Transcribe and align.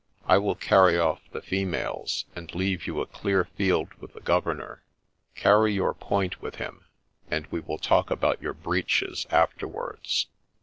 —I 0.35 0.39
will 0.39 0.55
carry 0.55 0.97
off 0.97 1.21
the 1.31 1.43
females, 1.43 2.25
and 2.35 2.55
leave 2.55 2.87
you 2.87 3.01
a 3.01 3.05
clear 3.05 3.43
field 3.45 3.93
with 3.99 4.13
the 4.15 4.19
governor: 4.19 4.81
cany 5.35 5.73
your 5.73 5.93
point 5.93 6.41
with 6.41 6.55
him, 6.55 6.85
and 7.29 7.45
we 7.51 7.59
will 7.59 7.77
talk 7.77 8.09
about 8.09 8.41
your 8.41 8.53
breeches 8.55 9.27
after 9.29 9.67
wards.' 9.67 10.25